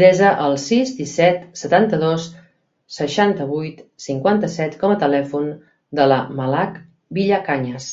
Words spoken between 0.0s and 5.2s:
Desa el sis, disset, setanta-dos, seixanta-vuit, cinquanta-set com a